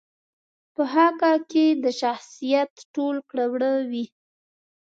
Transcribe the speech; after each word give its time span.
په 0.75 0.83
خاکه 0.91 1.33
کې 1.51 1.65
د 1.83 1.85
شخصیت 2.01 2.71
ټول 2.95 3.15
کړه 3.29 3.45
وړه 3.53 3.71
وي. 3.91 4.05